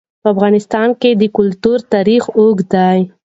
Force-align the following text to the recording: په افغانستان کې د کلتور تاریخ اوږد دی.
په 0.21 0.27
افغانستان 0.33 0.89
کې 1.01 1.09
د 1.21 1.23
کلتور 1.37 1.77
تاریخ 1.93 2.23
اوږد 2.37 2.67
دی. 2.73 2.99